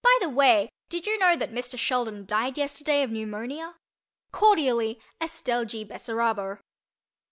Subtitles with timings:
[0.00, 1.78] By the way, did you know that Mr.
[1.78, 3.74] Sheldon died yesterday of pneumonia?
[4.32, 5.84] Cordially, ESTELLE G.
[5.84, 6.60] BESSERABO.